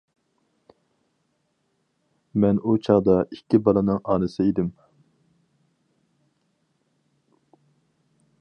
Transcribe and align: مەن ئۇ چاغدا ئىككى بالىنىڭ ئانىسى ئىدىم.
مەن 2.45 2.61
ئۇ 2.63 2.73
چاغدا 2.87 3.17
ئىككى 3.25 3.61
بالىنىڭ 3.67 4.01
ئانىسى 4.15 4.47
ئىدىم. 4.47 4.73